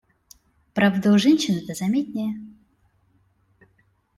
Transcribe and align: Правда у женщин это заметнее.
Правда 0.73 1.11
у 1.11 1.19
женщин 1.19 1.57
это 1.57 1.75
заметнее. 1.75 2.33